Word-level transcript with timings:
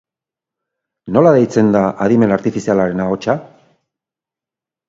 Nola 1.17 1.33
deitzen 1.35 1.69
da 1.77 1.83
adimen 2.07 2.33
artifizialaren 2.39 3.05
ahotsa? 3.07 3.37